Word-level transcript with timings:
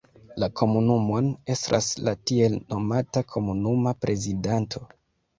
La 0.43 0.47
komunumon 0.59 1.27
estras 1.55 1.89
la 2.07 2.13
tiel 2.31 2.55
nomata 2.73 3.23
komunuma 3.35 3.93
prezidanto. 4.07 4.83